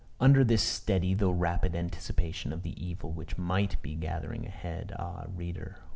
]Under 0.19 0.43
this 0.43 0.63
steady 0.63 1.13
though 1.13 1.29
rapid 1.29 1.75
anticipation 1.75 2.51
of 2.51 2.63
the 2.63 2.73
evil 2.83 3.11
which 3.11 3.37
might 3.37 3.79
be 3.83 3.93
gathering 3.93 4.47
ahead, 4.47 4.95
ah, 4.97 5.25
reader! 5.37 5.77